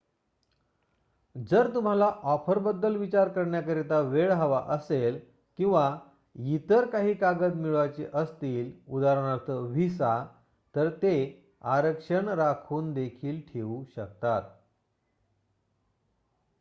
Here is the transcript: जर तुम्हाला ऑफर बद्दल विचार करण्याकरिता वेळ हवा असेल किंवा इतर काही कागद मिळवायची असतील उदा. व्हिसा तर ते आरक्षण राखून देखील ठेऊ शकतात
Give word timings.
जर 1.35 1.67
तुम्हाला 1.73 2.05
ऑफर 2.25 2.59
बद्दल 2.59 2.95
विचार 2.95 3.29
करण्याकरिता 3.29 3.99
वेळ 4.05 4.31
हवा 4.31 4.61
असेल 4.69 5.19
किंवा 5.59 5.83
इतर 6.35 6.85
काही 6.85 7.13
कागद 7.13 7.55
मिळवायची 7.55 8.05
असतील 8.13 8.71
उदा. 8.87 9.13
व्हिसा 9.49 10.15
तर 10.75 10.89
ते 11.01 11.15
आरक्षण 11.69 12.29
राखून 12.29 12.93
देखील 12.93 13.39
ठेऊ 13.43 13.83
शकतात 13.95 14.41